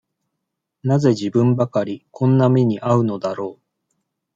[0.81, 3.61] なぜ自分ばかりこんな目にあうのだろう。